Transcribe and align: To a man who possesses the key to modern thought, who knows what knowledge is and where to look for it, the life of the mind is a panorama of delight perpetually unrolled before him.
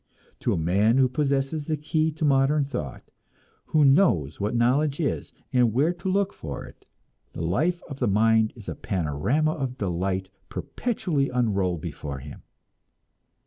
To 0.39 0.51
a 0.51 0.57
man 0.57 0.97
who 0.97 1.07
possesses 1.07 1.67
the 1.67 1.77
key 1.77 2.11
to 2.13 2.25
modern 2.25 2.65
thought, 2.65 3.11
who 3.65 3.85
knows 3.85 4.39
what 4.39 4.55
knowledge 4.55 4.99
is 4.99 5.31
and 5.53 5.73
where 5.73 5.93
to 5.93 6.09
look 6.09 6.33
for 6.33 6.65
it, 6.65 6.87
the 7.33 7.43
life 7.43 7.83
of 7.87 7.99
the 7.99 8.07
mind 8.07 8.51
is 8.55 8.67
a 8.67 8.73
panorama 8.73 9.51
of 9.53 9.77
delight 9.77 10.31
perpetually 10.49 11.29
unrolled 11.29 11.81
before 11.81 12.17
him. 12.17 12.41